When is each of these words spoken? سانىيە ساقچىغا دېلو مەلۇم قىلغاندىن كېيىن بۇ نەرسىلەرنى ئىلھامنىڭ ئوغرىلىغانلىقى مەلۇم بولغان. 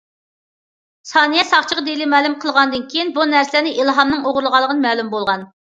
سانىيە 1.09 1.43
ساقچىغا 1.51 1.85
دېلو 1.89 2.09
مەلۇم 2.15 2.39
قىلغاندىن 2.47 2.89
كېيىن 2.95 3.15
بۇ 3.21 3.29
نەرسىلەرنى 3.37 3.79
ئىلھامنىڭ 3.79 4.29
ئوغرىلىغانلىقى 4.29 4.81
مەلۇم 4.87 5.17
بولغان. 5.17 5.51